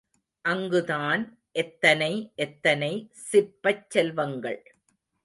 [0.45, 1.23] அங்குதான்
[1.51, 2.31] எத்தனை
[2.35, 3.11] எத்தனை
[3.31, 4.61] சிற்பச் செல்வங்கள்.